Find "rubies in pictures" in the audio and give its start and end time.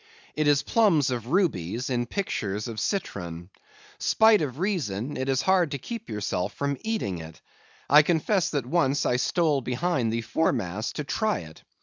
1.27-2.67